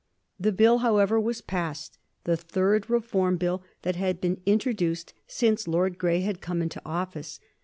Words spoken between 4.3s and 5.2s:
introduced